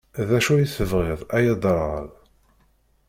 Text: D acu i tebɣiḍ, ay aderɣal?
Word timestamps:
D 0.27 0.29
acu 0.37 0.53
i 0.57 0.65
tebɣiḍ, 0.67 1.19
ay 1.35 1.45
aderɣal? 1.53 2.07